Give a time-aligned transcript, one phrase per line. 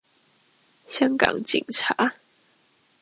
[0.87, 2.15] 香港警察